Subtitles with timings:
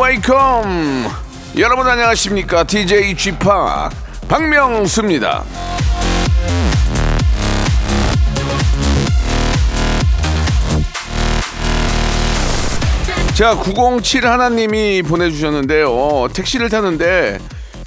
[0.00, 1.10] Welcome
[1.58, 3.38] 여러분 안녕하십니까 DJ p
[4.28, 5.44] 박명수입니다
[13.34, 16.28] 자, 907 하나님이 보내주셨는데요.
[16.34, 17.38] 택시를 타는데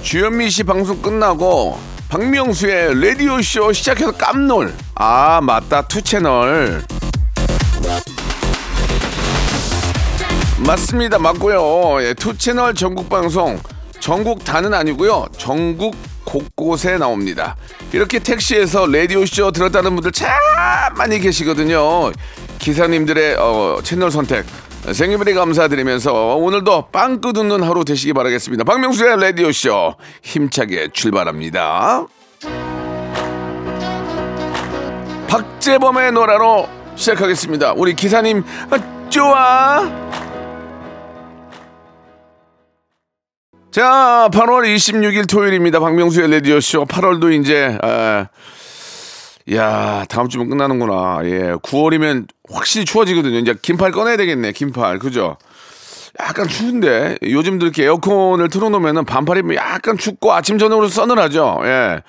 [0.02, 4.74] 주현미 씨 방송 끝나고 박명수의 라디오쇼 시작해서 깜놀.
[4.96, 5.84] 아, 맞다.
[5.88, 6.84] two 채널.
[10.66, 11.20] 맞습니다.
[11.20, 12.04] 맞고요.
[12.04, 13.60] 예, two 채널 전국 방송.
[14.00, 15.28] 전국 다는 아니고요.
[15.38, 15.96] 전국
[16.26, 17.56] 곳곳에 나옵니다.
[17.94, 20.28] 이렇게 택시에서 라디오 쇼 들었다는 분들 참
[20.98, 22.12] 많이 계시거든요.
[22.60, 24.46] 기사님들의 어, 채널 선택
[24.92, 28.64] thank you very 감사드리면서 오늘도 방긋 웃는 하루 되시기 바라겠습니다.
[28.64, 32.06] 박명수의 라디오 쇼 힘차게 출발합니다.
[35.28, 37.74] 박재범의 노래로 시작하겠습니다.
[37.74, 39.84] 우리 기사님 아, 좋아.
[43.76, 45.82] 자, 8월 26일 토요일입니다.
[45.82, 48.28] 박명수의 라디오쇼 8월도 이제 아,
[49.52, 51.20] 야, 다음 주면 끝나는구나.
[51.26, 51.56] 예.
[51.56, 53.38] 9월이면 확실히 추워지거든요.
[53.40, 54.54] 이제 긴팔 꺼내야 되겠네.
[54.54, 55.00] 긴팔.
[55.00, 55.36] 그죠?
[56.22, 61.60] 약간 추운데 요즘도 이렇게 에어컨을 틀어놓으면 반팔 입으면 약간 춥고 아침 저녁으로 서늘하죠.
[61.66, 62.02] 예.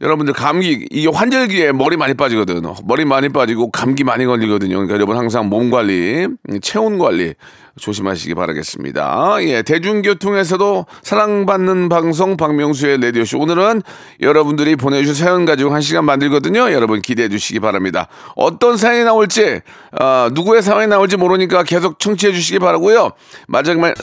[0.00, 2.62] 여러분들 감기 이게 환절기에 머리 많이 빠지거든.
[2.84, 4.76] 머리 많이 빠지고 감기 많이 걸리거든요.
[4.76, 6.28] 그러니까 여러분 항상 몸 관리,
[6.62, 7.34] 체온 관리
[7.80, 9.38] 조심하시기 바라겠습니다.
[9.42, 13.38] 예, 대중교통에서도 사랑받는 방송 박명수의 라디오쇼.
[13.38, 13.82] 오늘은
[14.20, 16.72] 여러분들이 보내주신 사연 가지고 한 시간 만들거든요.
[16.72, 18.06] 여러분 기대해 주시기 바랍니다.
[18.36, 19.60] 어떤 사연이 나올지,
[20.00, 23.12] 어, 누구의 사연이 나올지 모르니까 계속 청취해 주시기 바라고요
[23.48, 23.94] 마지막,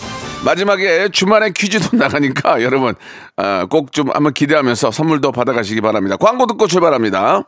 [0.46, 2.96] 마지막에 주말에 퀴즈도 나가니까 여러분
[3.38, 6.18] 어, 꼭좀 한번 기대하면서 선물도 받아가시기 바랍니다.
[6.18, 7.48] 광고 듣고 출발합니다.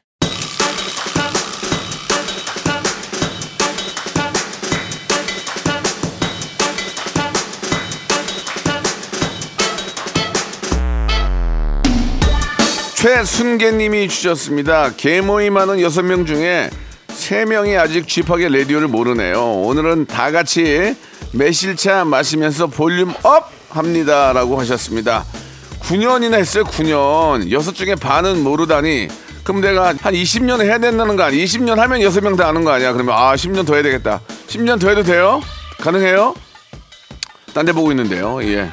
[13.01, 14.91] 최순계님이 주셨습니다.
[14.95, 16.69] 계모임하는 여섯 명 중에
[17.07, 19.41] 세 명이 아직 쥐팍의 라디오를 모르네요.
[19.63, 20.95] 오늘은 다 같이
[21.31, 25.25] 매실차 마시면서 볼륨 up 합니다라고 하셨습니다.
[25.79, 26.63] 9년이나 했어요.
[26.63, 27.49] 9년.
[27.51, 29.07] 여섯 중에 반은 모르다니.
[29.43, 31.43] 그럼 내가 한 20년 해야 된다는 거 아니야?
[31.43, 32.93] 20년 하면 여섯 명 다 아는 거 아니야?
[32.93, 34.21] 그러면 아 10년 더 해야 되겠다.
[34.47, 35.41] 10년 더 해도 돼요?
[35.79, 36.35] 가능해요?
[37.55, 38.43] 딴 데 보고 있는데요.
[38.43, 38.69] 예.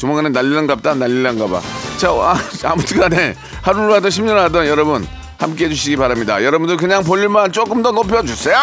[0.00, 1.60] 조만간에 난리난갑다 난리난가봐
[2.02, 5.06] 자 아, 아무튼 간에 하루를 하든 10년 하든 여러분
[5.38, 6.42] 함께 해주시기 바랍니다.
[6.42, 8.56] 여러분들 그냥 볼륨만 조금 더 높여주세요!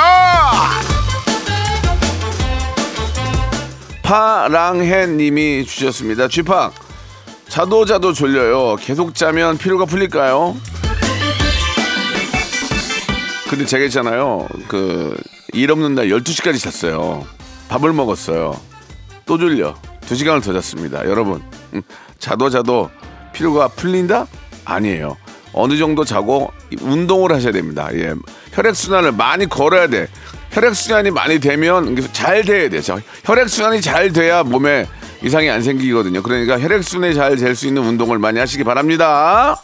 [4.03, 6.27] 파랑해 님이 주셨습니다.
[6.27, 6.73] 쥐팍
[7.47, 8.75] 자도 자도 졸려요.
[8.75, 10.57] 계속 자면 피로가 풀릴까요?
[13.50, 14.50] 근데 제가 있잖아요.
[14.67, 15.16] 그
[15.53, 17.25] 일 없는 날 12시까지 잤어요.
[17.69, 18.59] 밥을 먹었어요.
[19.25, 19.75] 또 졸려.
[20.01, 21.06] 두 시간을 더 잤습니다.
[21.06, 21.41] 여러분,
[21.73, 21.81] 음,
[22.19, 22.89] 자도 자도
[23.39, 24.27] 피로가 풀린다?
[24.66, 25.16] 아니에요.
[25.53, 26.51] 어느 정도 자고
[26.81, 27.88] 운동을 하셔야 됩니다.
[27.94, 28.13] 예.
[28.51, 30.07] 혈액순환을 많이 걸어야 돼.
[30.51, 32.81] 혈액순환이 많이 되면 잘 돼야 돼.
[32.81, 34.88] 자, 혈액순환이 잘 돼야 몸에
[35.23, 36.22] 이상이 안 생기거든요.
[36.22, 39.56] 그러니까 혈액순환이 잘 될 수 있는 운동을 많이 하시기 바랍니다.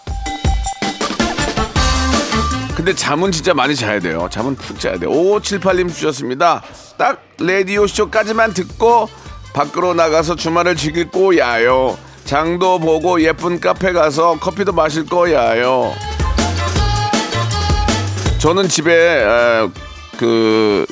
[2.76, 4.28] 근데 잠은 진짜 많이 자야 돼요.
[4.32, 5.10] 잠은 푹 자야 돼요.
[5.10, 6.62] 5578님 주셨습니다.
[6.98, 9.10] 딱 라디오 쇼까지만 듣고
[9.54, 11.98] 밖으로 나가서 주말을 즐길 거야요.
[12.26, 15.94] 장도 보고 예쁜 카페 가서 커피도 마실 거야요.
[18.40, 19.70] 저는 집에 에,
[20.18, 20.86] 그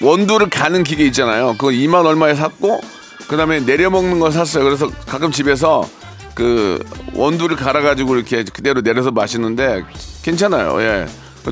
[0.00, 1.52] 원두를 가는 기계 있잖아요.
[1.52, 2.80] 그거 2만 얼마에 샀고
[3.28, 4.64] 그다음에 내려 먹는 걸 샀어요.
[4.64, 5.88] 그래서 가끔 집에서
[6.34, 6.82] 그
[7.14, 9.84] 원두를 갈아 가지고 이렇게 그대로 내려서 마시는데
[10.22, 10.80] 괜찮아요.
[10.82, 11.06] 예.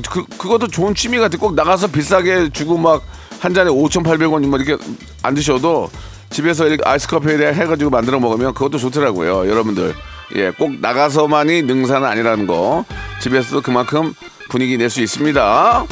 [0.09, 1.37] 그 그것도 좋은 취미 같아.
[1.37, 3.01] 꼭 나가서 비싸게 주고 막
[3.43, 4.81] 한 잔에 5,800원 뭐 이렇게
[5.21, 5.89] 안 드셔도
[6.33, 9.47] 집에서 이렇게 아이스 커피에 대해 해가지고 만들어 먹으면 그것도 좋더라고요.
[9.49, 9.93] 여러분들.
[10.35, 12.83] 예, 꼭 나가서만이 능사는 아니라는 거.
[13.21, 14.13] 집에서도 그만큼
[14.49, 15.85] 분위기 낼 수 있습니다.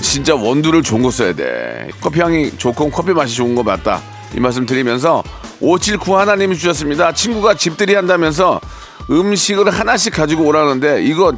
[0.00, 1.88] 진짜 원두를 좋은 거 써야 돼.
[2.00, 4.00] 커피 향이 좋고 커피 맛이 좋은 거 맞다.
[4.36, 5.22] 이 말씀 드리면서
[5.60, 7.12] 579 하나님이 주셨습니다.
[7.12, 8.60] 친구가 집들이 한다면서
[9.10, 11.32] 음식을 하나씩 가지고 오라는데 이거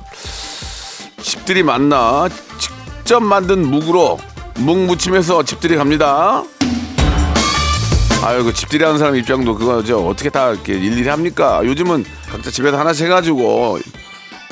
[1.22, 2.28] 집들이 맞나?
[2.58, 4.18] 직접 만든 묵으로
[4.58, 6.42] 묵 무침해서 집들이 갑니다.
[8.24, 11.60] 아유, 그 집들이 하는 사람 입장도 그거 저 어떻게 다 이렇게 일일이 합니까?
[11.64, 13.80] 요즘은 각자 집에서 하나씩 해가지고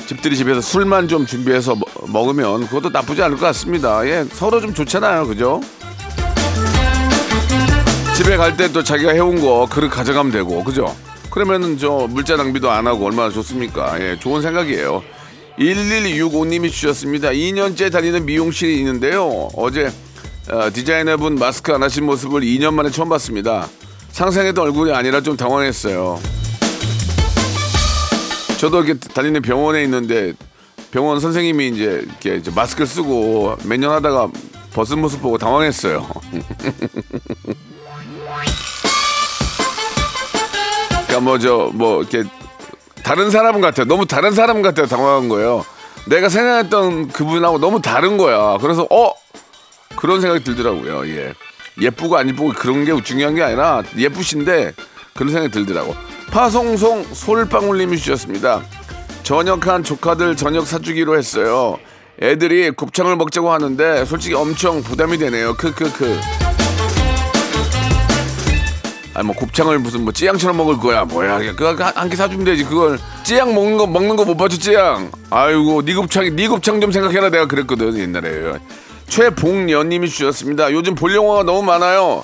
[0.07, 4.05] 집들이 집에서 술만 좀 준비해서 먹- 먹으면 그것도 나쁘지 않을 것 같습니다.
[4.07, 5.61] 예, 서로 좀 좋잖아요, 그죠?
[8.17, 10.93] 집에 갈 때 또 자기가 해온 거 그릇 가져가면 되고, 그죠?
[11.29, 13.99] 그러면은 저 물자 낭비도 안 하고 얼마나 좋습니까?
[14.01, 15.01] 예, 좋은 생각이에요.
[15.59, 17.29] 1165님이 주셨습니다.
[17.29, 19.49] 2년째 다니는 미용실이 있는데요.
[19.55, 19.91] 어제
[20.49, 23.67] 어, 디자이너분 마스크 안 하신 모습을 2년 만에 처음 봤습니다.
[24.11, 26.19] 상상했던 얼굴이 아니라 좀 당황했어요.
[28.57, 30.33] 저도 이렇게 다니는 병원에 있는데
[30.91, 34.29] 병원 선생님이 이제 이렇게 마스크를 쓰고 몇 년 하다가
[34.73, 36.07] 벗은 모습 보고 당황했어요.
[41.07, 42.23] 그러니까 뭐 저뭐 이렇게
[43.03, 43.85] 다른 사람 같아요.
[43.87, 44.87] 너무 다른 사람 같아요.
[44.87, 45.65] 당황한 거예요.
[46.05, 48.57] 내가 생각했던 그분하고 너무 다른 거야.
[48.59, 49.13] 그래서 어
[49.95, 51.07] 그런 생각이 들더라고요.
[51.07, 51.33] 예.
[51.79, 54.73] 예쁘고 안 예쁘고 그런 게 중요한 게 아니라 예쁘신데
[55.13, 55.95] 그런 생각이 들더라고.
[56.31, 58.61] 파송송 솔방울님이 주셨습니다.
[59.23, 61.77] 저녁한 조카들 저녁 사주기로 했어요.
[62.21, 65.55] 애들이 곱창을 먹자고 하는데 솔직히 엄청 부담이 되네요.
[65.55, 66.50] 크크크.
[69.13, 71.03] 아니 뭐 곱창을 무슨 뭐 찌양처럼 먹을 거야.
[71.05, 72.63] 뭐야 그거 한개 사주면 되지.
[72.63, 75.11] 그걸 찌양 먹는 거 먹는 거 못 봐줘 찌양?
[75.29, 77.29] 아이고 네 곱창 네 곱창 좀 생각해라.
[77.29, 78.53] 내가 그랬거든 옛날에.
[79.07, 80.71] 최봉연님이 주셨습니다.
[80.71, 82.23] 요즘 볼 영화가 너무 많아요.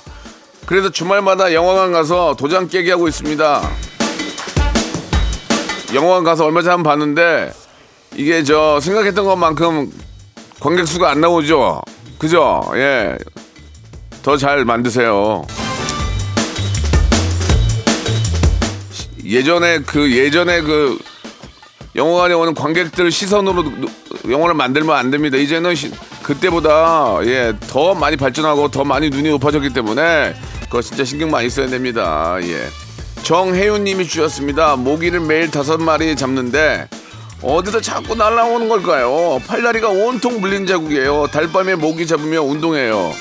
[0.64, 3.70] 그래서 주말마다 영화관 가서 도장 깨기 하고 있습니다.
[5.94, 7.52] 영화관 가서 얼마 전에 봤는데
[8.16, 9.90] 이게 저 생각했던 것만큼
[10.60, 11.82] 관객 수가 안 나오죠?
[12.18, 12.62] 그죠?
[12.74, 13.16] 예
[14.22, 15.46] 더 잘 만드세요
[19.28, 20.98] 예전에 그 예전에 그
[21.96, 23.88] 영화관에 오는 관객들 시선으로 노-
[24.30, 25.36] 영화를 만들면 안 됩니다.
[25.36, 25.92] 이제는 시-
[26.22, 30.34] 그때보다 예 더 많이 발전하고 더 많이 눈이 높아졌기 때문에
[30.64, 32.36] 그거 진짜 신경 많이 써야 됩니다.
[32.42, 32.66] 예.
[33.22, 34.76] 정혜윤 님이 주셨습니다.
[34.76, 36.88] 모기를 매일 다섯 마리 잡는데
[37.42, 39.40] 어디서 자꾸 날라오는 걸까요?
[39.46, 41.26] 팔다리가 온통 물린 자국이에요.
[41.32, 43.12] 달밤에 모기 잡으며 운동해요.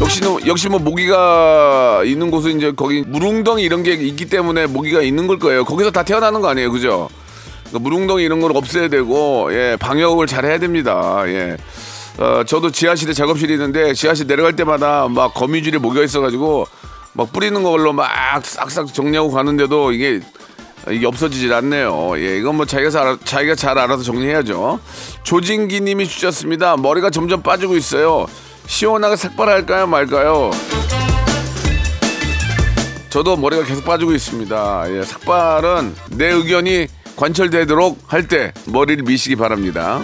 [0.00, 5.26] 역시 역시 뭐 모기가 있는 곳은 이제 거기 물웅덩이 이런 게 있기 때문에 모기가 있는
[5.26, 5.64] 걸 거예요.
[5.64, 7.08] 거기서 다 태어나는 거 아니에요, 그죠?
[7.64, 11.22] 그러니까 물웅덩이 이런 걸 없애야 되고 예 방역을 잘 해야 됩니다.
[11.26, 11.56] 예.
[12.18, 16.66] 어, 저도 지하실에 작업실이 있는데 지하실 내려갈 때마다 막 거미줄이 모여 있어가지고
[17.12, 18.08] 막 뿌리는 걸로 막
[18.44, 20.20] 싹싹 정리하고 가는데도 이게
[20.92, 22.14] 이게 없어지질 않네요.
[22.18, 24.80] 예, 이건 뭐 자기가 잘, 자기가 잘 알아서 정리해야죠.
[25.22, 26.76] 조진기 님이 주셨습니다.
[26.76, 28.26] 머리가 점점 빠지고 있어요.
[28.66, 30.50] 시원하게 삭발할까요, 말까요?
[33.10, 34.84] 저도 머리가 계속 빠지고 있습니다.
[34.90, 36.86] 예, 삭발은 내 의견이
[37.16, 40.00] 관철되도록 할 때 머리를 미시기 바랍니다.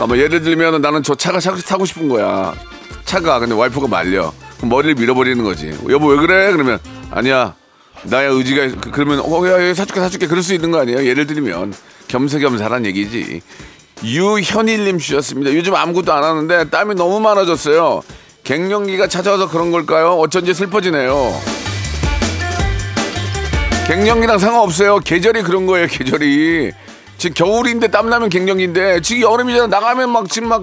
[0.00, 2.54] 아, 뭐 예를 들면 나는 저 차가 사, 사고 싶은 거야.
[3.04, 4.32] 차가 근데 와이프가 말려.
[4.62, 5.74] 머리를 밀어버리는 거지.
[5.88, 6.52] 여보 왜 그래?
[6.52, 6.78] 그러면
[7.10, 7.54] 아니야.
[8.04, 11.04] 나의 의지가 있- 그- 그러면 어야 야, 사줄게 사줄게 그럴 수 있는 거 아니에요?
[11.04, 11.74] 예를 들면
[12.08, 13.42] 겸사겸사란 얘기지.
[14.02, 15.52] 유현일님 주셨습니다.
[15.54, 18.02] 요즘 아무것도 안 하는데 땀이 너무 많아졌어요.
[18.44, 20.12] 갱년기가 찾아와서 그런 걸까요?
[20.12, 21.38] 어쩐지 슬퍼지네요.
[23.86, 24.98] 갱년기랑 상관없어요.
[25.00, 25.86] 계절이 그런 거예요.
[25.88, 26.70] 계절이
[27.18, 29.66] 지금 겨울인데 땀 나면 갱년기인데 지금 여름이잖아.
[29.66, 30.62] 나가면 막 지금 막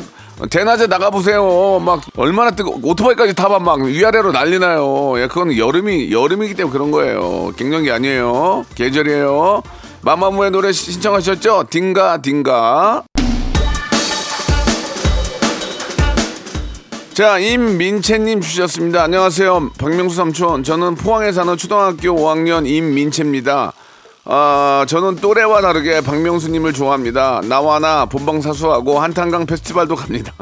[0.49, 1.79] 대낮에 나가 보세요.
[1.83, 5.19] 막 얼마나 뜨거 오토바이까지 타봐 막 위아래로 난리나요.
[5.19, 7.51] 예, 그건 여름이 여름이기 때문에 그런 거예요.
[7.57, 8.63] 갱년기 아니에요.
[8.75, 9.63] 계절이에요.
[10.01, 11.65] 마마무의 노래 시- 신청하셨죠?
[11.71, 13.03] 딩가 딩가.
[17.15, 19.01] 자, 임민채님 주셨습니다.
[19.01, 19.71] 안녕하세요.
[19.79, 20.63] 박명수 삼촌.
[20.63, 23.73] 저는 포항에 사는 초등학교 5학년 임민채입니다.
[24.29, 27.41] 아, 저는 또래와 다르게 박명수님을 좋아합니다.
[27.45, 30.33] 나와나 본방사수하고 한탄강 페스티벌도 갑니다.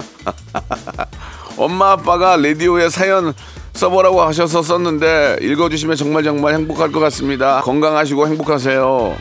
[1.56, 3.34] 엄마 아빠가 라디오에 사연
[3.74, 7.62] 써보라고 하셔서 썼는데 읽어주시면 정말 정말 행복할 것 같습니다.
[7.62, 9.16] 건강하시고 행복하세요.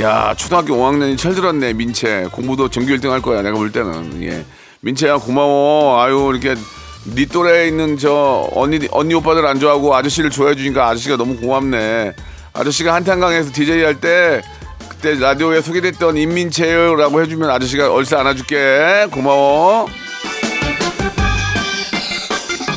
[0.00, 4.44] 야 초등학교 5학년이 철들었네 민채 공부도 전교 1등 할 거야 내가 볼 때는 예
[4.80, 6.60] 민채야 고마워 아유 이렇게
[7.04, 12.14] 네 또래에 있는 저 언니 언니 오빠들 안 좋아하고 아저씨를 좋아해 주니까 아저씨가 너무 고맙네.
[12.54, 14.42] 아저씨가 한탄강에서 DJ 할때
[14.88, 19.08] 그때 라디오에 소개됐던 임민채라고 해주면 아저씨가 얼싸 안아줄게.
[19.12, 19.86] 고마워.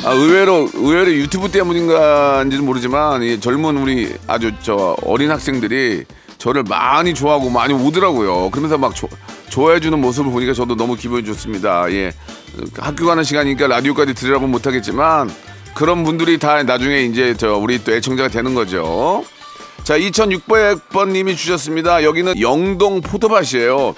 [0.04, 6.06] 아, 의외로 의외로 유튜브 때문인가인지는 모르지만 이 젊은 우리 아주 저 어린 학생들이
[6.38, 8.52] 저를 많이 좋아하고 많이 오더라고요.
[8.52, 9.08] 그러면서 막 조,
[9.50, 11.92] 좋아해주는 모습을 보니까 저도 너무 기분이 좋습니다.
[11.92, 12.12] 예,
[12.78, 15.32] 학교 가는 시간이니까 라디오까지 들으라고 못하겠지만
[15.74, 19.24] 그런 분들이 다 나중에 이제 저 우리 또 애청자가 되는 거죠.
[19.84, 22.04] 자, 2600번 님이 주셨습니다.
[22.04, 23.96] 여기는 영동 포도밭이에요.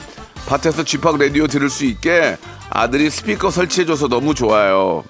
[0.47, 2.37] 밭에서 쥐팍 라디오 들을 수 있게
[2.69, 5.03] 아들이 스피커 설치해줘서 너무 좋아요.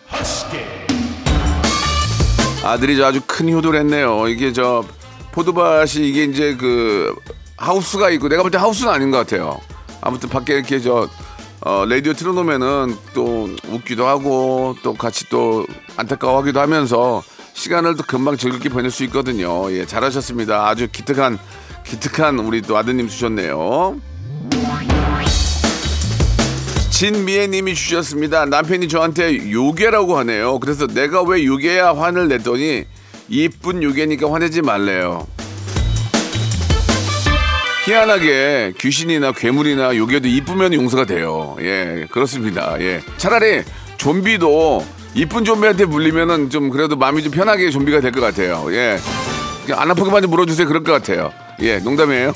[2.63, 4.27] 아들이 저 아주 큰 효도를 했네요.
[4.27, 4.83] 이게 저
[5.31, 7.15] 포도밭이 이게 이제 그
[7.57, 9.59] 하우스가 있고 내가 볼 때 하우스는 아닌 것 같아요.
[10.01, 11.07] 아무튼 밖에 이렇게 저
[11.61, 15.65] 어, 라디오 틀어놓으면은 또 웃기도 하고 또 같이 또
[15.97, 17.21] 안타까워하기도 하면서
[17.53, 19.69] 시간을 또 금방 즐겁게 보낼 수 있거든요.
[19.73, 20.67] 예, 잘하셨습니다.
[20.67, 21.37] 아주 기특한
[21.85, 23.99] 기특한 우리 또 아드님 주셨네요.
[26.91, 28.45] 진미애님이 주셨습니다.
[28.45, 30.59] 남편이 저한테 요괴라고 하네요.
[30.59, 32.85] 그래서 내가 왜 요괴야 화를 냈더니
[33.29, 35.27] 이쁜 요괴니까 화내지 말래요.
[37.85, 41.55] 희한하게 귀신이나 괴물이나 요괴도 이쁘면 용서가 돼요.
[41.61, 42.75] 예, 그렇습니다.
[42.81, 43.01] 예.
[43.17, 43.63] 차라리
[43.97, 48.65] 좀비도 이쁜 좀비한테 물리면은 좀 그래도 마음이 좀 편하게 좀비가 될 것 같아요.
[48.73, 48.99] 예.
[49.73, 50.67] 안 아프게만 좀 물어주세요.
[50.67, 51.31] 그럴 것 같아요.
[51.61, 52.33] 예, 농담이에요.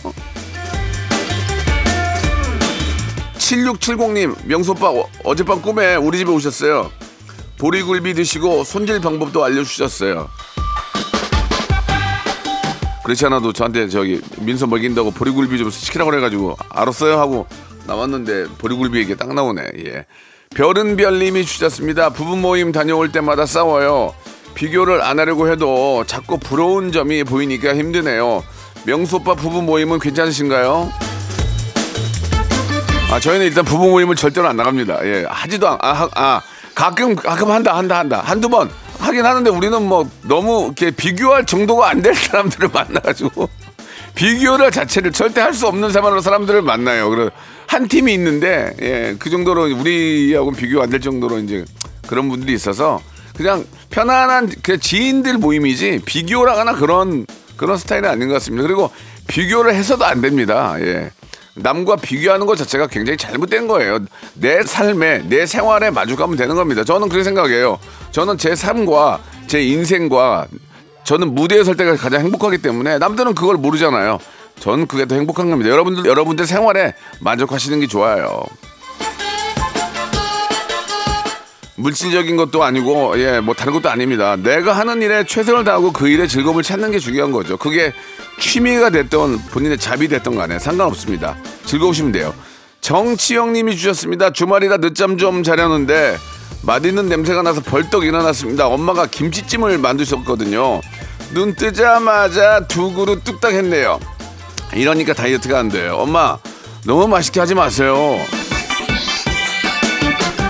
[3.37, 6.91] 7670님, 명소빠 어- 어젯밤 꿈에 우리 집에 오셨어요.
[7.57, 10.29] 보리굴비 드시고 손질 방법도 알려주셨어요.
[13.03, 17.45] 그렇지 않아도 저한테 저기 민서 먹인다고 보리굴비 좀 시키라고 그래가지고 알았어요 하고
[17.85, 19.61] 나왔는데 보리굴비 얘기 딱 나오네.
[19.85, 20.05] 예.
[20.55, 22.11] 별은 별님이 주셨습니다.
[22.11, 24.13] 부부 모임 다녀올 때마다 싸워요.
[24.53, 28.43] 비교를 안 하려고 해도 자꾸 부러운 점이 보이니까 힘드네요.
[28.85, 30.91] 명소빠 부부 모임은 괜찮으신가요?
[33.11, 35.05] 아 저희는 일단 부부 모임을 절대로 안 나갑니다.
[35.05, 36.41] 예, 하지도 않, 아, 하- 아
[36.73, 38.69] 가끔 가끔 한다 한다 한다 한두 번
[39.03, 43.49] 하긴 하는데 우리는 뭐 너무 이렇게 비교할 정도가 안 될 사람들을 만나가지고
[44.15, 47.09] 비교를 자체를 절대 할 수 없는 사람들을 만나요.
[47.09, 47.29] 그래
[47.67, 51.65] 한 팀이 있는데 예, 그 정도로 우리하고 비교 안 될 정도로 이제
[52.07, 53.01] 그런 분들이 있어서
[53.35, 57.25] 그냥 편안한 그 지인들 모임이지 비교라거나 그런
[57.57, 58.65] 그런 스타일은 아닌 것 같습니다.
[58.67, 58.91] 그리고
[59.27, 60.75] 비교를 해서도 안 됩니다.
[60.79, 61.11] 예.
[61.55, 63.99] 남과 비교하는 것 자체가 굉장히 잘못된 거예요.
[64.33, 66.83] 내 삶에, 내 생활에 마주가면 되는 겁니다.
[66.83, 67.79] 저는 그렇게 생각해요.
[68.11, 70.47] 저는 제 삶과 제 인생과
[71.03, 74.19] 저는 무대에 설 때가 가장 행복하기 때문에 남들은 그걸 모르잖아요.
[74.59, 75.69] 저는 그게 더 행복한 겁니다.
[75.69, 78.43] 여러분들, 여러분들 생활에 만족하시는 게 좋아요.
[81.75, 84.35] 물질적인 것도 아니고 예 뭐 다른 것도 아닙니다.
[84.35, 87.57] 내가 하는 일에 최선을 다하고 그 일의 즐거움을 찾는 게 중요한 거죠.
[87.57, 87.93] 그게
[88.39, 91.35] 취미가 됐던 본인의 잡이 됐던 간에 상관없습니다.
[91.65, 92.33] 즐거우시면 돼요.
[92.81, 94.31] 정치영님이 주셨습니다.
[94.31, 96.17] 주말이라 늦잠 좀 자려는데
[96.63, 98.67] 맛있는 냄새가 나서 벌떡 일어났습니다.
[98.67, 100.81] 엄마가 김치찜을 만드셨거든요.
[101.33, 103.99] 눈 뜨자마자 두 그릇 뚝딱 했네요.
[104.73, 105.95] 이러니까 다이어트가 안 돼요.
[105.97, 106.37] 엄마
[106.85, 108.17] 너무 맛있게 하지 마세요.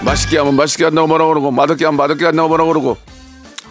[0.03, 2.97] 맛있게 하면 맛있게 한다고 뭐라 그러고 맛없게 하면 맛없게 한다고 뭐라 그러고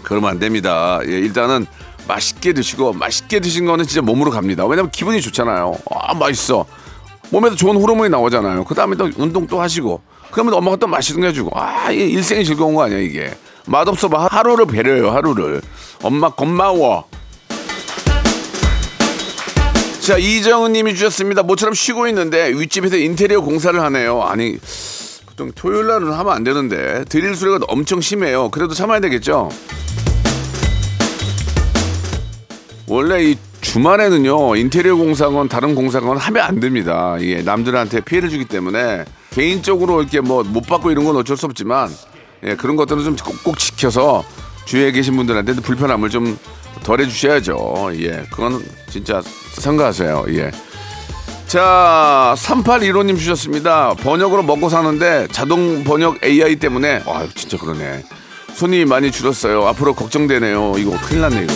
[0.03, 0.99] 그러면 안 됩니다.
[1.07, 1.67] 예, 일단은
[2.09, 4.67] 맛있게 드시고 맛있게 드신 거는 진짜 몸으로 갑니다.
[4.67, 5.79] 왜냐면 기분이 좋잖아요.
[5.91, 6.65] 아 맛있어.
[7.31, 8.65] 몸에도 좋은 호르몬이 나오잖아요.
[8.65, 12.75] 그 다음에 또 운동 또 하시고 그러면 엄마가 또 맛있는 거 해주고 아 일생이 즐거운
[12.75, 13.33] 거 아니야 이게
[13.67, 15.63] 맛없어 봐 하루를 배려요 하루를
[16.03, 17.05] 엄마 고마워.
[20.01, 21.45] 자 이정은 님이 주셨습니다.
[21.45, 24.23] 모처럼 쉬고 있는데 윗집에서 인테리어 공사를 하네요.
[24.23, 24.59] 아니
[25.33, 28.51] 보통 토요일 날은 하면 안 되는데 드릴 소리가 엄청 심해요.
[28.51, 29.49] 그래도 참아야 되겠죠?
[32.87, 37.17] 원래 이 주말에는요 인테리어 공사건 다른 공사건 하면 안 됩니다.
[37.19, 41.89] 이게 남들한테 피해를 주기 때문에 개인적으로 이렇게 뭐 못 받고 이런 건 어쩔 수 없지만
[42.45, 44.25] 예, 그런 것들은 좀 꼭 지켜서
[44.67, 46.37] 주위에 계신 분들한테 불편함을 좀
[46.83, 47.91] 덜 해 주셔야죠.
[48.01, 48.61] 예, 그건
[48.91, 49.23] 진짜
[49.53, 50.25] 생각하세요.
[50.31, 50.51] 예.
[51.53, 53.93] 자, 3815님 주셨습니다.
[53.99, 58.07] 번역으로 먹고 사는데 자동 번역 AI 때문에, 와, 진짜 그러네.
[58.55, 59.67] 손이 많이 줄었어요.
[59.67, 60.73] 앞으로 걱정되네요.
[60.79, 61.53] 이거 큰일 났네, 이거.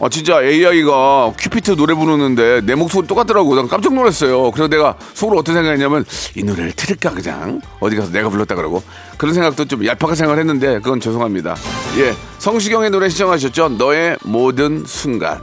[0.00, 3.54] 아, 진짜 AI가 큐피트 노래 부르는데 내 목소리 똑같더라고.
[3.54, 4.50] 난 깜짝 놀랐어요.
[4.50, 7.60] 그래서 내가 속으로 어떤 생각했냐면 이 노래를 틀을까, 그냥.
[7.78, 8.82] 어디 가서 내가 불렀다 그러고.
[9.16, 11.54] 그런 생각도 좀 얄팍한 생각을 했는데 그건 죄송합니다.
[11.98, 12.16] 예.
[12.38, 13.68] 성시경의 노래 시청하셨죠?
[13.78, 15.40] 너의 모든 순간.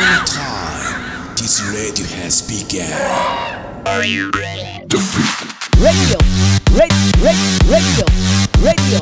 [0.00, 2.88] A time, this radio has begun.
[3.84, 4.30] radio,
[5.76, 6.16] radio,
[7.20, 8.06] radio, radio,
[8.64, 8.98] radio.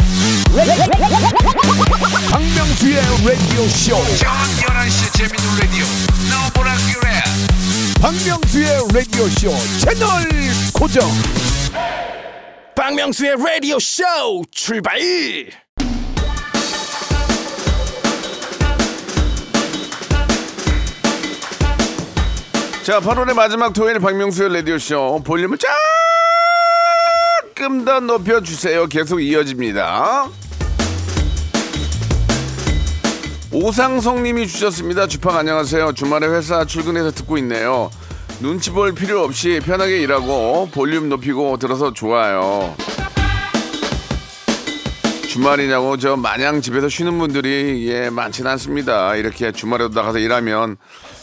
[2.33, 3.95] 박명수의 라디오 쇼.
[4.19, 5.87] 저녁 11시 재밌는 라디오.
[6.31, 7.23] 너보라 그래.
[8.02, 10.26] 박명수의 라디오 쇼 채널
[10.73, 11.09] 고정.
[12.75, 14.02] 박명수의 라디오 쇼
[14.50, 14.99] 출발.
[22.88, 25.59] 자, 8월의 마지막 토요일 박명수의 라디오쇼 볼륨을
[27.54, 28.87] 조금 더 높여주세요.
[28.87, 30.30] 계속 이어집니다.
[33.52, 35.07] 오상성 님이 주셨습니다.
[35.07, 35.92] 주팡 안녕하세요.
[35.92, 37.90] 주말에 회사 출근해서 듣고 있네요.
[38.40, 42.75] 눈치 볼 필요 없이 편하게 일하고 볼륨 높이고 들어서 좋아요.
[45.28, 49.14] 주말이냐고 저 마냥 집에서 쉬는 분들이 예 많지는 않습니다.
[49.16, 50.78] 이렇게 주말에도 나가서 일하면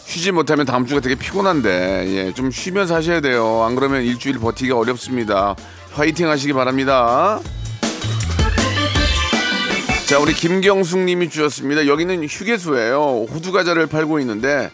[0.05, 3.63] 쉬지 못하면 다음 주가 되게 피곤한데 예 좀 쉬면서 하셔야 돼요.
[3.63, 5.55] 안 그러면 일주일 버티기가 어렵습니다.
[5.93, 7.39] 화이팅 하시기 바랍니다.
[10.07, 11.87] 자, 우리 김경숙 님이 주셨습니다.
[11.87, 13.25] 여기는 휴게소예요.
[13.31, 14.69] 호두 과자를 팔고 있는데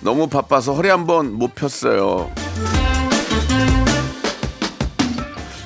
[0.00, 2.30] 너무 바빠서 허리 한번 못 폈어요.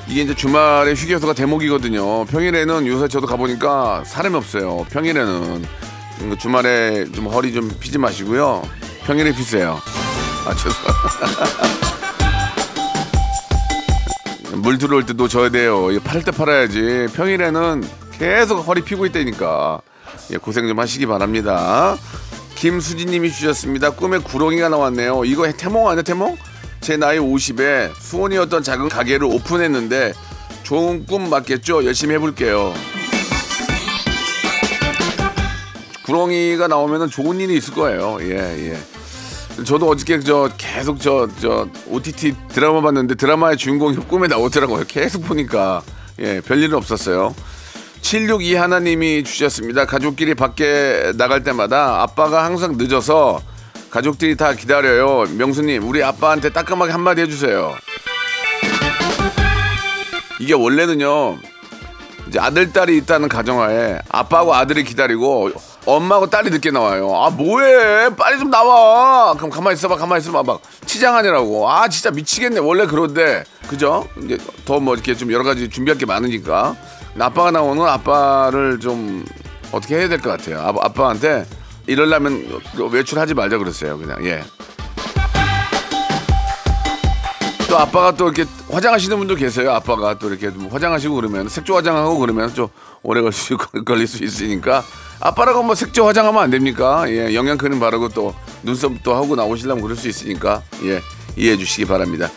[0.08, 2.25] 이게 이제 주말에 휴게소가 대목이거든요.
[2.26, 4.87] 평일에는 요새 저도 가보니까 사람이 없어요.
[4.90, 5.64] 평일에는
[6.20, 8.62] 음, 주말에 좀 허리 좀 피지 마시고요.
[9.08, 9.80] 평일에 피세요.
[10.44, 10.70] 아, 죄송.
[14.60, 15.88] 물 들어올 때 놓쳐야 돼요.
[16.04, 17.06] 팔 때 팔아야지.
[17.14, 19.80] 평일에는 계속 허리 피고 있다니까.
[20.32, 21.96] 예, 고생 좀 하시기 바랍니다.
[22.56, 23.92] 김수진님이 주셨습니다.
[23.92, 25.24] 꿈에 구렁이가 나왔네요.
[25.24, 26.36] 이거 태몽 아니야 태몽?
[26.82, 30.12] 제 나이 50에 수원이었던 작은 가게를 오픈했는데
[30.64, 31.86] 좋은 꿈 맞겠죠?
[31.86, 32.74] 열심히 해볼게요.
[36.04, 38.18] 구렁이가 나오면 좋은 일이 있을 거예요.
[38.20, 38.34] 예,
[38.72, 38.97] 예.
[39.64, 44.84] 저도 어저께 저 계속 저, 저 OTT 드라마 봤는데 드라마의 주인공이 꿈에 나오더라고요.
[44.86, 45.82] 계속 보니까.
[46.20, 47.34] 예, 별일은 없었어요.
[48.00, 49.86] 762 하나님이 주셨습니다.
[49.86, 53.40] 가족끼리 밖에 나갈 때마다 아빠가 항상 늦어서
[53.90, 55.24] 가족들이 다 기다려요.
[55.36, 57.74] 명수님, 우리 아빠한테 따끔하게 한마디 해주세요.
[60.40, 61.38] 이게 원래는요,
[62.28, 65.52] 이제 아들, 딸이 있다는 가정하에 아빠하고 아들이 기다리고
[65.96, 67.14] 엄마하고 딸이 늦게 나와요.
[67.16, 68.11] 아, 뭐해?
[68.14, 69.33] 빨리 좀 나와.
[69.35, 70.42] 그럼 가만히 있어봐, 가만히 있어봐.
[70.42, 71.68] 막 치장하느라고.
[71.70, 72.61] 아, 진짜 미치겠네.
[72.61, 73.44] 원래 그런데.
[73.68, 74.07] 그죠?
[74.22, 76.77] 이제 더 뭐 이렇게 좀 여러 가지 준비할 게 많으니까.
[77.18, 79.24] 아빠가 나오는 아빠를 좀
[79.72, 80.61] 어떻게 해야 될 것 같아요.
[80.61, 81.46] 아, 아빠한테
[81.87, 83.98] 이럴라면 외출하지 말자 그랬어요.
[83.98, 84.44] 그냥, 예.
[87.78, 89.70] 아빠가 또 이렇게 화장하시는 분도 계세요.
[89.72, 92.66] 아빠가 또 이렇게 좀 화장하시고 그러면 색조 화장하고 그러면 좀
[93.04, 94.82] 오래 걸 수, 걸릴 수 있으니까
[95.20, 97.04] 아빠라고 뭐 색조 화장하면 안 됩니까?
[97.08, 101.00] 예, 영양크림 바르고 또 눈썹도 하고 나오시려면 그럴 수 있으니까 예,
[101.36, 102.28] 이해해 주시기 바랍니다.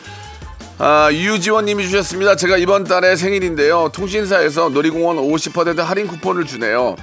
[0.77, 2.35] 아, 유지원 님이 주셨습니다.
[2.35, 3.89] 제가 이번 달에 생일인데요.
[3.93, 6.95] 통신사에서 놀이공원 50% 할인 쿠폰을 주네요.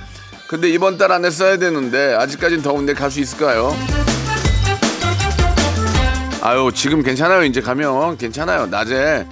[0.48, 3.74] 근데 이번 달 안에 써야 되는데 아직까진 더운데 갈 수 있을까요?
[6.49, 7.45] 아유 지금 괜찮아요.
[7.45, 8.65] 이제 가면 괜찮아요.
[8.67, 9.27] 낮에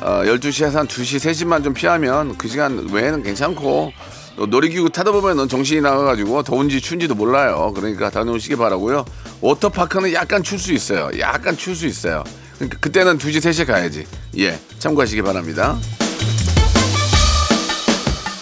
[0.00, 3.92] 어, 12시에서 한 2시 3시만 좀 피하면 그 시간 외에는 괜찮고
[4.34, 7.72] 또 놀이기구 타다 보면 정신이 나가가지고 더운지 추운지도 몰라요.
[7.72, 9.04] 그러니까 다녀오시기 바라고요.
[9.42, 11.08] 워터파크는 약간 출 수 있어요.
[11.20, 12.24] 약간 출 수 있어요.
[12.56, 14.04] 그러니까 그때는 2시 3시에 가야지.
[14.36, 15.76] 예 참고하시기 바랍니다.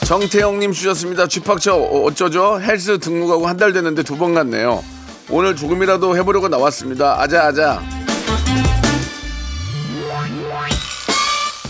[0.07, 1.27] 정태영님 주셨습니다.
[1.29, 2.59] 쥐팍처 어쩌죠?
[2.63, 4.83] 헬스 등록하고 한 달 됐는데 두 번 갔네요.
[5.29, 7.21] 오늘 조금이라도 해보려고 나왔습니다.
[7.21, 7.83] 아자 아자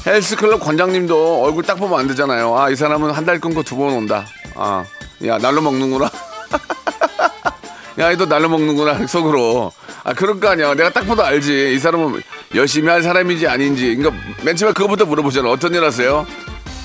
[0.07, 2.57] 헬스클럽 관장님도 얼굴 딱 보면 안 되잖아요.
[2.59, 4.27] 아, 이 사람은 한 달 끊고 두 번 온다.
[4.55, 4.85] 아,
[5.27, 6.11] 야, 날로 먹는구나.
[7.99, 9.73] 야, 이도 날로 먹는구나, 속으로.
[10.03, 10.75] 아, 그럴 거 아니야.
[10.75, 11.75] 내가 딱 보도 알지.
[11.75, 12.21] 이 사람은
[12.55, 13.97] 열심히 할 사람인지 아닌지.
[13.97, 15.49] 그러니까 맨 처음에 그거부터 물어보잖아.
[15.51, 16.27] 어떤 일 하세요?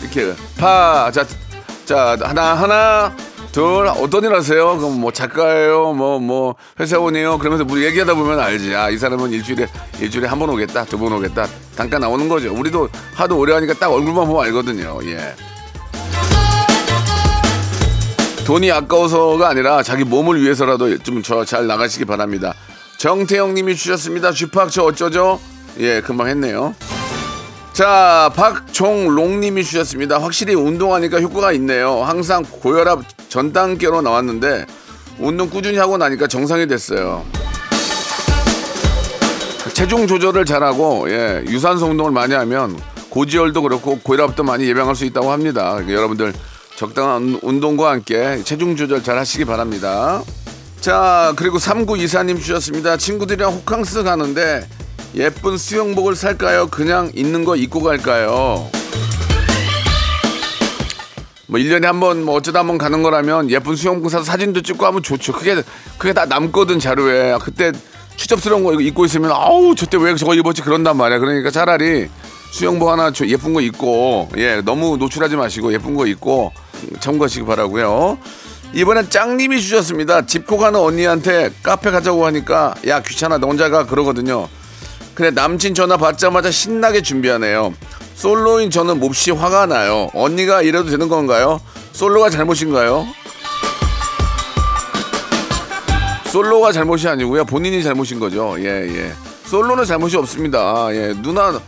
[0.01, 0.33] 이렇게.
[0.57, 1.25] 파, 자,
[1.85, 3.15] 자, 하나, 하나,
[3.51, 4.77] 둘, 어떤 일 하세요?
[4.77, 5.93] 그럼 뭐 작가예요?
[5.93, 7.39] 뭐, 뭐, 회사원이에요?
[7.39, 8.75] 그러면서 뭐 얘기하다 보면 알지.
[8.75, 9.67] 아, 이 사람은 일주일에,
[9.99, 11.47] 일주일에 한 번 오겠다, 두 번 오겠다.
[11.75, 12.53] 잠깐 나오는 거죠.
[12.53, 14.99] 우리도 하도 오래 하니까 딱 얼굴만 보면 알거든요.
[15.05, 15.33] 예.
[18.45, 22.53] 돈이 아까워서가 아니라 자기 몸을 위해서라도 좀 저 잘 나가시기 바랍니다.
[22.97, 24.31] 정태영 님이 주셨습니다.
[24.31, 25.39] 쥐팍 저 어쩌죠?
[25.79, 26.75] 예, 금방 했네요.
[27.73, 30.21] 자, 박종롱 님이 주셨습니다.
[30.21, 32.03] 확실히 운동하니까 효과가 있네요.
[32.03, 34.65] 항상 고혈압 전 단계로 나왔는데
[35.19, 37.23] 운동 꾸준히 하고 나니까 정상이 됐어요.
[39.73, 42.77] 체중 조절을 잘하고 예, 유산소 운동을 많이 하면
[43.09, 45.71] 고지혈도 그렇고 고혈압도 많이 예방할 수 있다고 합니다.
[45.71, 46.33] 그러니까 여러분들
[46.75, 50.21] 적당한 운동과 함께 체중 조절 잘 하시기 바랍니다.
[50.81, 52.97] 자, 그리고 3924님 주셨습니다.
[52.97, 54.67] 친구들이랑 호캉스 가는데
[55.15, 56.67] 예쁜 수영복을 살까요?
[56.67, 58.69] 그냥 있는 거 입고 갈까요?
[61.49, 64.85] 뭐 1년에 한 번 뭐 어쩌다 한 번 가는 거라면 예쁜 수영복 사서 사진도 찍고
[64.85, 65.33] 하면 좋죠.
[65.33, 65.61] 그게
[65.97, 67.37] 그게 다 남거든 자료에.
[67.41, 67.71] 그때
[68.15, 71.19] 추접스러운 거 입고 있으면 아우 저때 왜 저거 입었지 그런단 말이야.
[71.19, 72.09] 그러니까 차라리
[72.51, 76.51] 수영복 하나 저 예쁜 거 입고 예 너무 노출하지 마시고 예쁜 거 입고
[76.99, 78.17] 참고하시기 바라고요.
[78.73, 80.25] 이번엔 짱님이 주셨습니다.
[80.27, 84.47] 집코 가는 언니한테 카페 가자고 하니까 야 귀찮아 너 혼자 가 그러거든요.
[85.15, 87.73] 근데 남친 전화 받자마자 신나게 준비하네요.
[88.19, 90.09] 솔로인 저는 몹시 화가 나요.
[90.13, 91.61] 언니가 이래도 되는 건가요?
[91.93, 93.07] 솔로가 잘못인가요?
[96.25, 97.45] 솔로가 잘못이 아니고요.
[97.45, 98.57] 본인이 잘못인 거죠.
[98.59, 99.13] 예, 예.
[99.45, 100.93] 솔로는 잘못이 없습니다.
[100.93, 101.13] 예.
[101.21, 101.61] 누나, 어,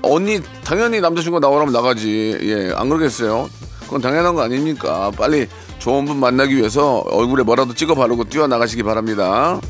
[0.00, 2.38] 언니, 당연히 남자친구 나오라면 나가지.
[2.40, 2.72] 예.
[2.74, 3.50] 안 그러겠어요?
[3.82, 5.12] 그건 당연한 거 아닙니까?
[5.18, 5.48] 빨리
[5.80, 9.60] 좋은 분 만나기 위해서 얼굴에 뭐라도 찍어 바르고 뛰어나가시기 바랍니다.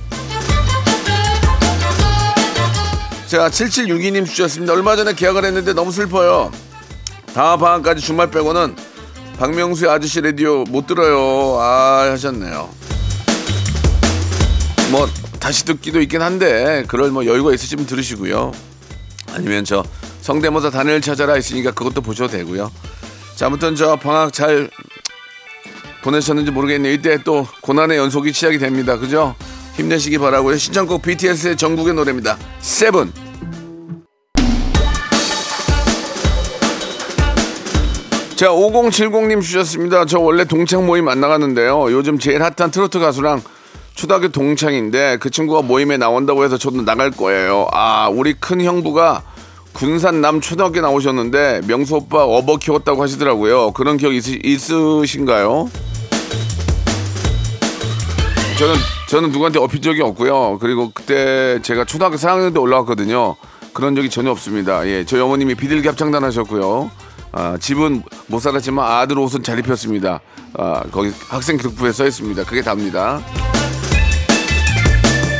[3.30, 4.72] 자, 7762님 주셨습니다.
[4.72, 6.50] 얼마 전에 계약을 했는데 너무 슬퍼요.
[7.32, 8.74] 다음 방학까지 주말 빼고는
[9.38, 11.56] 박명수의 아저씨 라디오 못 들어요.
[11.60, 12.68] 아, 하셨네요.
[14.90, 18.50] 뭐 다시 듣기도 있긴 한데 그럴 뭐 여유가 있으시면 들으시고요.
[19.32, 19.84] 아니면 저
[20.22, 22.72] 성대모사 단을 찾아라 있으니까 그것도 보셔도 되고요.
[23.36, 24.68] 자, 아무튼 저 방학 잘
[26.02, 26.92] 보내셨는지 모르겠네요.
[26.92, 28.98] 이때 또 고난의 연속이 시작이 됩니다.
[28.98, 29.36] 그죠?
[29.80, 30.56] 힘내시기 바라고요.
[30.56, 32.36] 신청곡 BTS의 전국의 노래입니다.
[32.60, 33.12] 세븐.
[38.36, 40.06] 자, 5070님 주셨습니다.
[40.06, 41.92] 저 원래 동창 모임 안 나갔는데요.
[41.92, 43.42] 요즘 제일 핫한 트로트 가수랑
[43.94, 47.66] 초등학교 동창인데 그 친구가 모임에 나온다고 해서 저도 나갈 거예요.
[47.72, 49.22] 아, 우리 큰 형부가
[49.72, 53.72] 군산 남 초등학교 나오셨는데 명수 오빠 어버 키웠다고 하시더라고요.
[53.72, 55.70] 그런 기억 있으, 있으신가요?
[58.58, 58.74] 저는
[59.10, 60.58] 저는 누구한테 업힌 적이 없고요.
[60.60, 63.34] 그리고 그때 제가 초등학교 4학년 때 올라왔거든요.
[63.72, 64.86] 그런 적이 전혀 없습니다.
[64.86, 66.88] 예, 저희 어머님이 비둘기 합창단 하셨고요.
[67.32, 70.20] 아, 집은 못 살았지만 아들 옷은 잘 입혔습니다.
[70.56, 72.44] 아, 거기 학생 기록부에 써 있습니다.
[72.44, 73.20] 그게 답니다.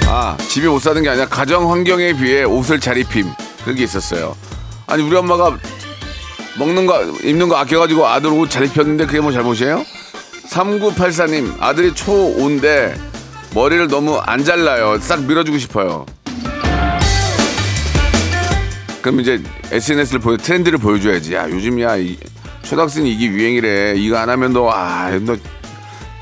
[0.08, 3.28] 아, 집에 옷 사는 게 아니라 가정 환경에 비해 옷을 잘 입힘.
[3.64, 4.36] 그게 있었어요.
[4.88, 5.56] 아니, 우리 엄마가
[6.58, 9.84] 먹는 거, 입는 거 아껴가지고 아들 옷 잘 입혔는데 그게 뭐 잘못이에요?
[10.48, 13.09] 3984님, 아들이 초5인데
[13.54, 14.98] 머리를 너무 안 잘라요.
[15.00, 16.06] 싹 밀어주고 싶어요.
[19.02, 21.34] 그럼 이제 SNS를 보여, 트렌드를 보여줘야지.
[21.34, 21.96] 야, 요즘이야.
[21.96, 22.18] 이,
[22.62, 23.94] 초등학생이 이게 유행이래.
[23.96, 25.36] 이거 안 하면 너, 아, 너,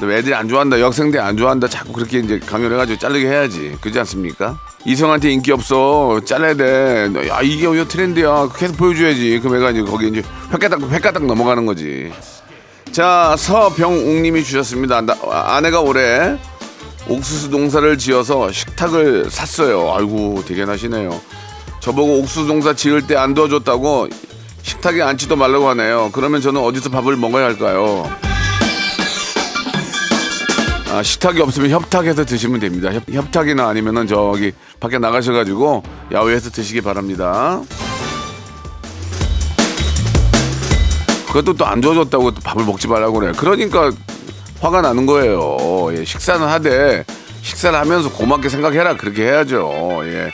[0.00, 0.80] 너 애들이 안 좋아한다.
[0.80, 1.68] 여학생들 안 좋아한다.
[1.68, 3.76] 자꾸 그렇게 이제 강요해가지고 자르게 해야지.
[3.80, 4.58] 그렇지 않습니까?
[4.86, 6.20] 이성한테 인기 없어.
[6.24, 7.08] 잘라야 돼.
[7.12, 8.48] 너, 야, 이게 왜 트렌드야.
[8.56, 9.40] 계속 보여줘야지.
[9.40, 12.12] 그럼 애가 이제 거기 이제 횟가닥, 횟가닥 넘어가는 거지.
[12.92, 15.00] 자, 서병웅님이 주셨습니다.
[15.02, 16.38] 나, 아내가 올해
[17.08, 19.94] 옥수수 농사를 지어서 식탁을 샀어요.
[19.94, 21.20] 아이고, 되게 나시네요.
[21.80, 24.08] 저보고 옥수수 농사 지을 때 안 도와줬다고
[24.62, 26.10] 식탁에 앉지도 말라고 하네요.
[26.12, 28.10] 그러면 저는 어디서 밥을 먹어야 할까요?
[30.90, 32.92] 아, 식탁이 없으면 협탁해서 드시면 됩니다.
[32.92, 37.60] 협, 협탁이나 아니면은 저기 밖에 나가셔가지고 야외에서 드시기 바랍니다.
[41.28, 42.06] 그것도 또안또
[42.42, 43.32] 밥을 먹지 말라고 그래.
[43.36, 43.90] 그러니까
[44.60, 45.88] 화가 나는 거예요.
[45.96, 47.04] 예, 식사는 하되
[47.42, 48.96] 식사를 하면서 고맙게 생각해라.
[48.96, 50.00] 그렇게 해야죠.
[50.04, 50.32] 예.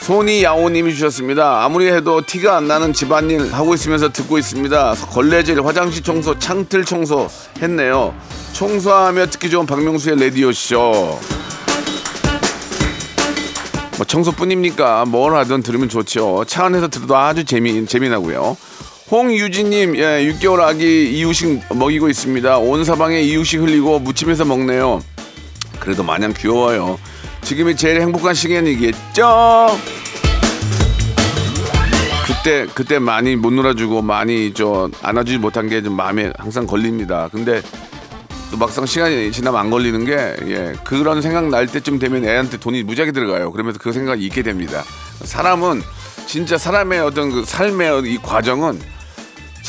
[0.00, 1.64] 손이 야오님이 주셨습니다.
[1.64, 4.94] 아무리 해도 티가 안 나는 집안일 하고 있으면서 듣고 있습니다.
[5.10, 7.28] 걸레질, 화장실 청소, 창틀 청소
[7.60, 8.14] 했네요.
[8.52, 11.18] 청소하며 듣기 좋은 박명수의 라디오 쇼.
[13.96, 15.06] 뭐 청소뿐입니까?
[15.06, 16.44] 뭘 하든 들으면 좋죠.
[16.46, 18.56] 차 안에서 들어도 아주 재미 재미나고요.
[19.10, 22.58] 홍유진님, 예, 6개월 아기 이유식 먹이고 있습니다.
[22.58, 25.00] 온 사방에 이유식 흘리고 무침해서 먹네요.
[25.78, 26.98] 그래도 마냥 귀여워요.
[27.42, 29.78] 지금이 제일 행복한 시간이겠죠?
[32.26, 37.28] 그때 그때 많이 못 놀아주고 많이 저 안아주지 못한 게 좀 마음에 항상 걸립니다.
[37.30, 37.62] 근데
[38.50, 40.12] 또 막상 시간이 지나면 안 걸리는 게
[40.48, 43.52] 예, 그런 생각 날 때쯤 되면 애한테 돈이 무지하게 들어가요.
[43.52, 44.82] 그러면서 그 생각이 있게 됩니다.
[45.22, 45.82] 사람은
[46.26, 48.80] 진짜 사람의 어떤 그 삶의 이 과정은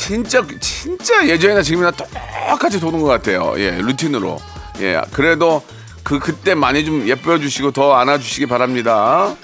[0.02, 3.54] 진짜 진짜 예전이나 지금이나 똑같이 도는 것 같아요.
[3.58, 4.40] 예, 루틴으로.
[4.80, 5.60] 예, 그래도
[6.04, 9.34] 그 그때 많이 좀 예뻐 주시고 더 안아 주시기 바랍니다.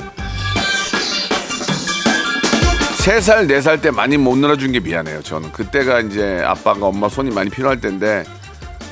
[3.01, 5.23] 세 살, 네 살 때 많이 못 놀아준 게 미안해요.
[5.23, 8.23] 저는 그때가 이제 아빠가 엄마 손이 많이 필요할 때인데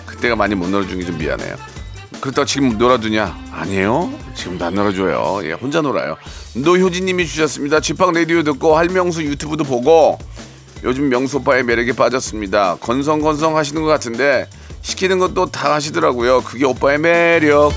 [0.06, 1.54] 그때가 많이 못 놀아준 게 좀 미안해요.
[2.20, 3.36] 그렇다고 지금 놀아두냐?
[3.52, 4.12] 아니에요.
[4.34, 5.40] 지금도 안 놀아줘요.
[5.44, 6.16] 예, 혼자 놀아요.
[6.54, 7.80] 노효진님이 주셨습니다.
[7.80, 10.18] 집합 라디오 듣고 할명수 유튜브도 보고
[10.84, 12.76] 요즘 명수 오빠의 매력에 빠졌습니다.
[12.80, 14.48] 건성건성 하시는 것 같은데
[14.82, 16.42] 시키는 것도 다 하시더라고요.
[16.42, 17.72] 그게 오빠의 매력.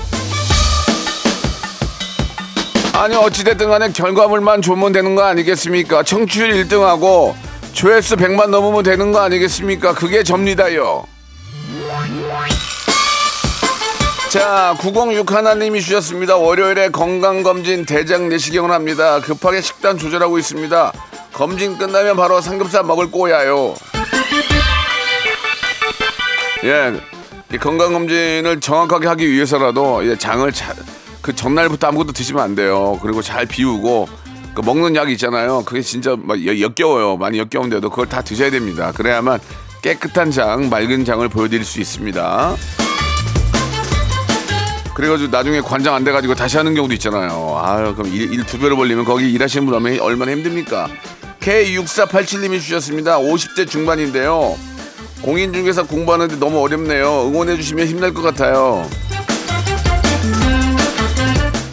[2.94, 6.02] 아니 어찌됐든 간에 결과물만 좋으면 되는 거 아니겠습니까?
[6.02, 7.34] 청취율 1등하고
[7.72, 9.92] 조회수 100만 넘으면 되는 거 아니겠습니까?
[9.94, 11.04] 그게 접니다요.
[14.30, 16.36] 자, 906 하나님이 주셨습니다.
[16.36, 19.20] 월요일에 건강검진 대장 내시경을 합니다.
[19.20, 20.92] 급하게 식단 조절하고 있습니다.
[21.36, 23.74] 검진 끝나면 바로 삼겹살 먹을 꼬야요.
[26.64, 26.98] 예,
[27.52, 30.74] 이 건강 검진을 정확하게 하기 위해서라도 이 장을 자,
[31.20, 32.98] 그 전날부터 아무것도 드시면 안 돼요.
[33.02, 34.08] 그리고 잘 비우고
[34.54, 35.62] 그 먹는 약 있잖아요.
[35.66, 37.18] 그게 진짜 막 여- 역겨워요.
[37.18, 38.90] 많이 역겨운데도 그걸 다 드셔야 됩니다.
[38.96, 39.38] 그래야만
[39.82, 42.56] 깨끗한 장, 맑은 장을 보여드릴 수 있습니다.
[44.94, 47.60] 그래가지고 나중에 관장 안 돼가지고 다시 하는 경우도 있잖아요.
[47.62, 50.88] 아유, 그럼 일, 일 두 배로 벌리면 거기 일하시는 분 얼마나 힘듭니까?
[51.46, 53.18] K6487님이 주셨습니다.
[53.20, 54.58] 50대 중반인데요.
[55.22, 57.28] 공인중개사 공부하는데 너무 어렵네요.
[57.28, 58.88] 응원해주시면 힘날 것 같아요.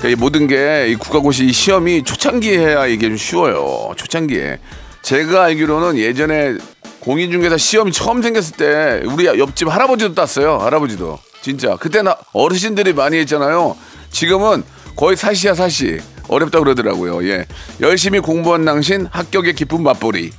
[0.06, 3.94] 이 모든 게 이 국가고시 이 시험이 초창기에 해야 이게 좀 쉬워요.
[3.96, 4.60] 초창기에.
[5.02, 6.56] 제가 알기로는 예전에
[7.00, 10.60] 공인중개사 시험이 처음 생겼을 때 우리 옆집 할아버지도 땄어요.
[10.60, 11.18] 할아버지도.
[11.42, 11.76] 진짜.
[11.78, 13.76] 그때는 어르신들이 많이 했잖아요.
[14.12, 14.64] 지금은
[14.96, 16.00] 거의 사시야 사시.
[16.34, 17.28] 어렵다 그러더라고요.
[17.30, 17.46] 예.
[17.82, 20.32] 열심히 공부한 당신 합격의 기쁨 맛보리.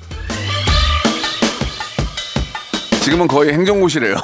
[3.02, 4.16] 지금은 거의 행정고시래요.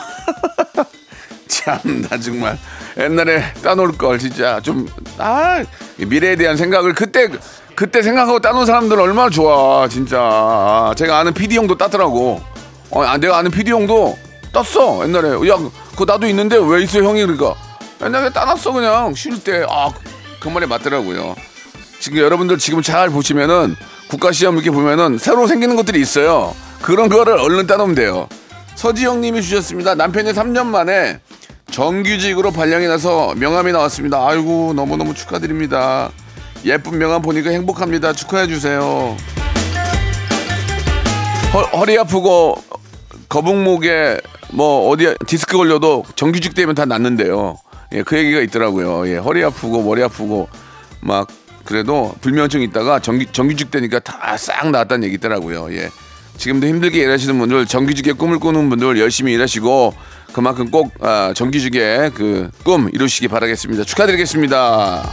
[1.47, 2.59] 참, 나 정말
[2.99, 5.63] 옛날에 따놓을 걸 진짜 좀, 아,
[5.99, 7.29] 이 미래에 대한 생각을 그때,
[7.75, 10.19] 그때 생각하고 따놓은 사람들 얼마나 좋아, 진짜.
[10.21, 12.41] 아, 제가 아는 PD 형도 땄더라고.
[12.91, 14.19] 어, 아, 내가 아는 PD 형도
[14.53, 15.29] 땄어, 옛날에.
[15.49, 15.57] 야,
[15.93, 17.21] 그거 나도 있는데 왜 있어, 형이?
[17.23, 17.55] 그러니까.
[18.03, 19.15] 옛날에 따놨어, 그냥.
[19.15, 19.65] 쉴 때.
[19.69, 19.91] 아,
[20.41, 21.37] 그 말이 맞더라고요.
[22.01, 23.77] 지금 여러분들 지금 잘 보시면은
[24.09, 26.57] 국가시험 이렇게 보면은 새로 생기는 것들이 있어요.
[26.83, 28.27] 그런 거를 얼른 따놓으면 돼요.
[28.75, 29.95] 서지영 님이 주셨습니다.
[29.95, 31.21] 남편이 3년 만에
[31.71, 34.27] 정규직으로 발령이 나서 명함이 나왔습니다.
[34.27, 36.11] 아이고, 너무너무 축하드립니다.
[36.65, 38.15] 예쁜 명함 보니까 행복합니다.
[38.15, 39.17] 축하해 주세요.
[41.53, 42.57] 허, 허리 아프고
[43.29, 44.21] 거북목에
[44.53, 47.59] 뭐 어디 디스크 걸려도 정규직 되면 다 낫는데요.
[47.93, 49.09] 예, 그 얘기가 있더라고요.
[49.09, 50.49] 예, 허리 아프고 머리 아프고
[51.01, 51.29] 막
[51.75, 55.73] 그래도 불면증 있다가 정규 정규직 되니까 다 싹 나았다는 얘기 있더라고요.
[55.73, 55.89] 예.
[56.37, 59.95] 지금도 힘들게 일하시는 분들 정규직의 꿈을 꾸는 분들 열심히 일하시고
[60.33, 63.85] 그만큼 꼭 아, 정규직의 그 꿈 이루시기 바라겠습니다.
[63.85, 65.11] 축하드리겠습니다.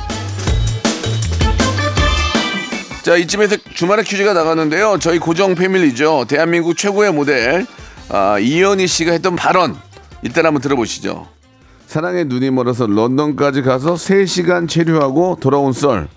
[3.04, 4.98] 자 이쯤에서 주말에 퀴즈가 나가는데요.
[5.00, 6.26] 저희 고정 패밀리죠.
[6.28, 7.66] 대한민국 최고의 모델
[8.10, 9.76] 아, 이현희 씨가 했던 발언
[10.24, 11.28] 일단 한번 들어보시죠.
[11.86, 16.08] 사랑의 눈이 멀어서 런던까지 가서 3시간 체류하고 돌아온 썰.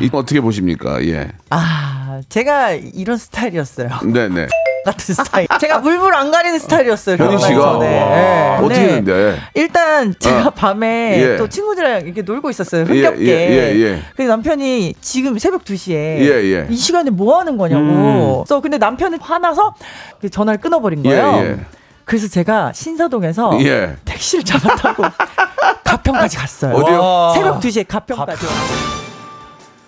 [0.00, 1.02] 이거 어떻게 보십니까?
[1.04, 1.28] 예.
[1.50, 3.88] 아, 제가 이런 스타일이었어요.
[4.04, 4.46] 네네.
[4.86, 5.48] 같은 스타일.
[5.60, 7.16] 제가 물불 안 가리는 스타일이었어요.
[7.16, 7.72] 현희 씨가?
[7.72, 7.78] 와.
[7.80, 8.56] 네.
[8.60, 8.86] 어떻게 네.
[8.86, 9.40] 했는데?
[9.54, 10.50] 일단 제가 어.
[10.50, 11.36] 밤에 예.
[11.36, 12.82] 또 친구들이랑 이렇게 놀고 있었어요.
[12.82, 13.26] 예, 흥겹게.
[13.26, 14.02] 예, 예, 예.
[14.14, 16.66] 근데 남편이 지금 새벽 2시에 예, 예.
[16.70, 18.44] 이 시간에 뭐 하는 거냐고.
[18.46, 19.74] 그래서 근데 남편은 화나서
[20.20, 21.40] 그 전화를 끊어버린 거예요.
[21.42, 21.56] 예, 예.
[22.04, 23.96] 그래서 제가 신사동에서 예.
[24.04, 25.02] 택시를 잡아타고
[25.82, 26.74] 가평까지 갔어요.
[26.74, 27.32] 어디요?
[27.34, 28.46] 새벽 2시에 가평까지.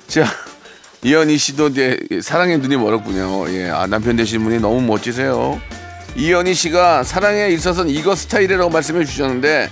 [0.09, 0.25] 자,
[1.03, 3.51] 이현희 씨도 이제 사랑의 눈이 멀었군요.
[3.51, 5.61] 예, 아, 남편 되신 분이 너무 멋지세요.
[6.17, 9.69] 이현희 씨가 사랑에 있어서는 이거 스타일이라고 말씀해 주셨는데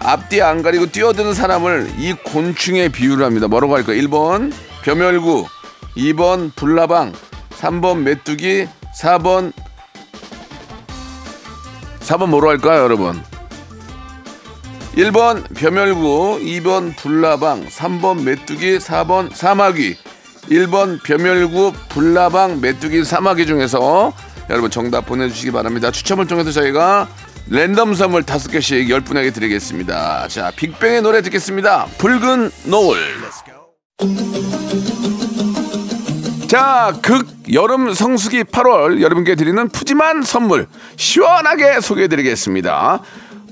[0.00, 3.48] 앞뒤 안 가리고 뛰어드는 사람을 이 곤충에 비유를 합니다.
[3.48, 3.96] 뭐라고 할까요?
[4.02, 4.52] 1번
[4.84, 5.46] 벼멸구,
[5.96, 7.14] 2번 불나방,
[7.58, 8.68] 3번 메뚜기,
[9.00, 9.52] 4번
[12.00, 13.20] 4번 뭐로 할까요, 여러분?
[14.98, 19.96] 1번 벼멸구, 2번 불나방, 3번 메뚜기, 4번 사마귀.
[20.50, 24.12] 1번 벼멸구, 불나방, 메뚜기, 사마귀 중에서
[24.50, 25.92] 여러분 정답 보내주시기 바랍니다.
[25.92, 27.06] 추첨을 통해서 저희가
[27.48, 30.26] 랜덤 선물 5개씩 10분에게 드리겠습니다.
[30.26, 31.86] 자, 빅뱅의 노래 듣겠습니다.
[31.98, 32.98] 붉은 노을.
[36.48, 43.00] 자, 극 여름 성수기 8월 여러분께 드리는 푸짐한 선물 시원하게 소개해 드리겠습니다.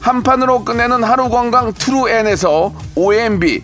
[0.00, 3.62] 한 판으로 끝내는 하루 건강 트루엔에서 OMB,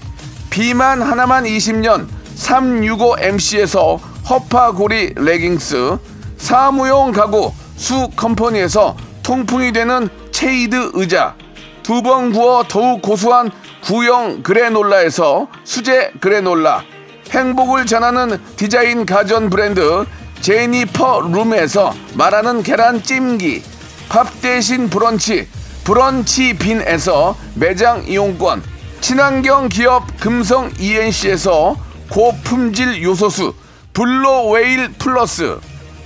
[0.50, 5.98] 비만 하나만 20년 365MC에서 허파고리 레깅스,
[6.36, 11.34] 사무용 가구 수 컴퍼니에서 통풍이 되는 체이드 의자,
[11.82, 13.50] 두 번 구워 더욱 고소한
[13.82, 16.82] 구형 그래놀라에서 수제 그래놀라,
[17.30, 20.04] 행복을 전하는 디자인 가전 브랜드
[20.40, 23.62] 제니퍼 룸에서 말하는 계란 찜기,
[24.08, 25.48] 밥 대신 브런치,
[25.84, 28.62] 브런치 빈에서 매장 이용권,
[29.00, 31.76] 친환경 기업 금성 ENC에서
[32.08, 33.54] 고품질 요소수,
[33.92, 35.58] 블로웨일 플러스,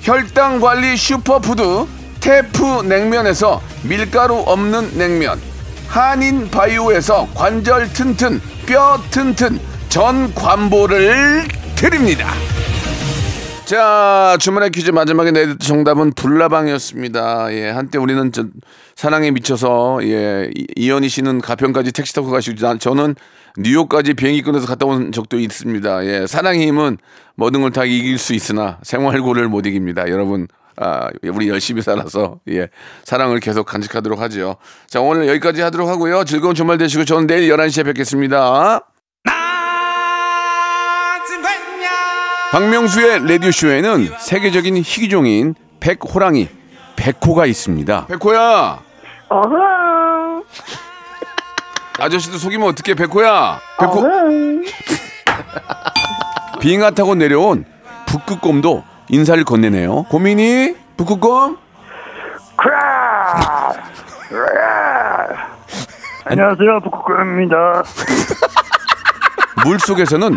[0.03, 1.87] 혈당 관리 슈퍼푸드
[2.21, 5.41] 테프 냉면에서 밀가루 없는 냉면
[5.87, 12.29] 한인 바이오에서 관절 튼튼 뼈 튼튼 전 관보를 드립니다.
[13.69, 17.53] 자 주말의 퀴즈 마지막에 내드 정답은 불나방이었습니다.
[17.53, 18.45] 예 한때 우리는 저
[18.97, 23.15] 사랑에 미쳐서 예 이- 이현희 씨는 가평까지 택시 타고 가시고 난- 저는
[23.59, 26.07] 뉴욕까지 비행기 끊어서 갔다 온 적도 있습니다.
[26.07, 26.97] 예 사랑의 힘은
[27.35, 30.09] 모든 걸 다 이길 수 있으나 생활고를 못 이깁니다.
[30.09, 32.69] 여러분 아, 우리 열심히 살아서 예
[33.05, 34.57] 사랑을 계속 간직하도록 하죠.
[34.87, 36.25] 자 오늘 여기까지 하도록 하고요.
[36.25, 38.81] 즐거운 주말 되시고 저는 내일 11시에 뵙겠습니다.
[42.51, 46.49] 박명수의 라디오쇼에는 세계적인 희귀종인 백호랑이
[46.97, 48.07] 백호가 있습니다.
[48.07, 48.81] 백호야.
[52.01, 53.61] 아저씨도 속이면 어떡해 백호야.
[53.79, 54.03] 백호.
[56.61, 57.65] 빙하 타고 내려온
[58.07, 60.05] 북극곰도 인사를 건네네요.
[60.05, 61.59] 고민이 북극곰?
[66.25, 67.85] 안녕하세요, 북극곰입니다.
[69.65, 70.37] 물 속에서는